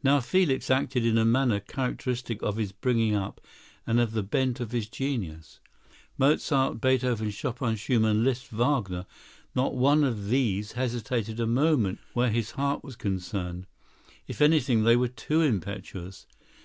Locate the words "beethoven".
6.80-7.32